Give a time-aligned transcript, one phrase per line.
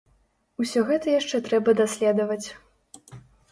[0.63, 2.43] Усё гэта яшчэ трэба даследаваць.